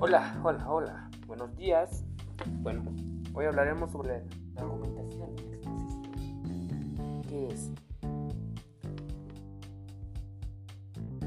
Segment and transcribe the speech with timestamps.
[0.00, 1.10] Hola, hola, hola.
[1.26, 2.04] Buenos días.
[2.62, 2.84] Bueno,
[3.34, 4.22] hoy hablaremos sobre
[4.54, 7.22] la argumentación y exposición.
[7.28, 7.72] ¿Qué es?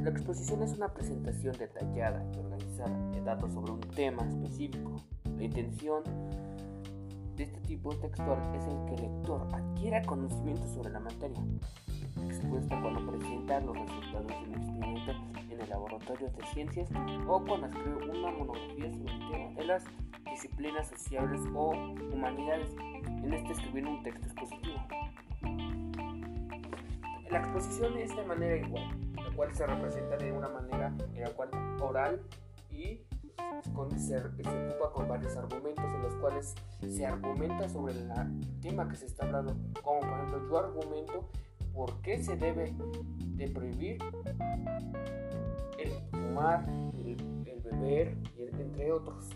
[0.01, 4.95] La exposición es una presentación detallada y organizada de datos sobre un tema específico.
[5.35, 6.03] La intención
[7.35, 11.43] de este tipo textual es el que el lector adquiera conocimiento sobre la materia
[12.25, 14.80] expuesta cuando presenta los resultados de un experimento
[16.01, 16.89] en el laboratorio de ciencias
[17.27, 19.83] o cuando escribe una monografía sobre el tema de las
[20.25, 21.71] disciplinas sociales o
[22.13, 22.73] humanidades,
[23.05, 24.79] en este escribir un texto expositivo.
[27.29, 28.83] La exposición es de manera igual,
[29.15, 32.21] la cual se representa de una manera en la cual oral
[32.71, 33.01] y
[33.73, 36.55] con, se, ocupa con varios argumentos en los cuales
[36.87, 38.09] se argumenta sobre el
[38.61, 39.55] tema que se está hablando.
[39.81, 41.29] Como por ejemplo, yo argumento
[41.73, 42.73] por qué se debe
[43.19, 43.97] de prohibir
[46.41, 49.29] el, beber, entre otros.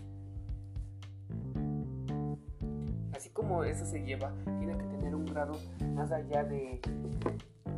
[3.14, 5.54] Así como eso se lleva, tiene que tener un grado
[5.94, 6.80] más allá de,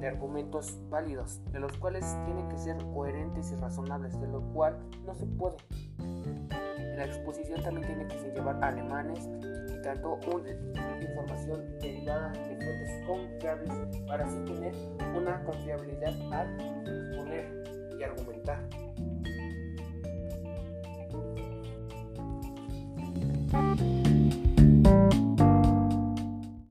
[0.07, 5.15] argumentos válidos, de los cuales tienen que ser coherentes y razonables, de lo cual no
[5.15, 5.57] se puede.
[6.97, 9.29] La exposición también tiene que llevar alemanes
[9.73, 10.51] y tanto una
[11.01, 14.75] información derivada de fuentes confiables para así tener
[15.17, 17.17] una confiabilidad al
[23.79, 24.08] Mm-hmm.